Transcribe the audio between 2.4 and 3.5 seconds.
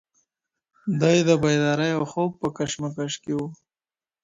په کشمکش کې و.